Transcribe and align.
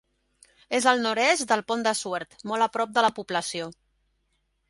És 0.77 0.85
al 0.91 1.01
nord-est 1.03 1.45
del 1.51 1.63
Pont 1.73 1.85
de 1.89 1.93
Suert, 2.01 2.33
molt 2.53 2.67
a 2.67 2.71
prop 2.77 2.95
de 2.97 3.03
la 3.09 3.13
població. 3.19 3.71